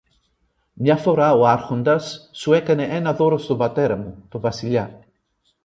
Μια 0.73 0.97
φορά 0.97 1.33
ο 1.33 1.47
Άρχοντας 1.47 2.29
σου 2.33 2.53
έκανε 2.53 2.83
ένα 2.83 3.13
δώρο 3.13 3.37
στον 3.37 3.57
πατέρα 3.57 3.95
μου, 3.95 4.23
το 4.29 4.39
Βασιλιά. 4.39 4.99